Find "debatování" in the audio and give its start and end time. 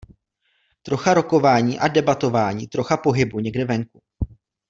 1.87-2.67